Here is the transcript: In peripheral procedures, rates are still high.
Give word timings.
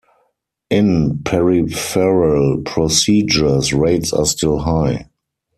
In 0.71 1.21
peripheral 1.25 2.63
procedures, 2.65 3.71
rates 3.71 4.11
are 4.11 4.25
still 4.25 4.57
high. 4.57 5.09